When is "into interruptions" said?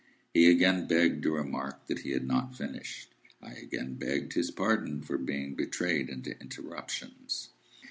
6.09-7.49